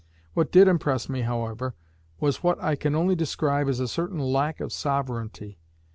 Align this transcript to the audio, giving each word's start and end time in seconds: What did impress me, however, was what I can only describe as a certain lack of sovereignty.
What 0.33 0.51
did 0.51 0.67
impress 0.67 1.09
me, 1.09 1.21
however, 1.21 1.75
was 2.19 2.41
what 2.41 2.59
I 2.59 2.75
can 2.75 2.95
only 2.95 3.13
describe 3.15 3.69
as 3.69 3.79
a 3.79 3.87
certain 3.87 4.17
lack 4.17 4.59
of 4.59 4.73
sovereignty. 4.73 5.59